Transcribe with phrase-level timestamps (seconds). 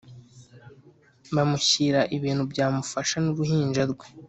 [1.35, 4.05] bamushyira ibintu byamufasha n‘uruhinja rwe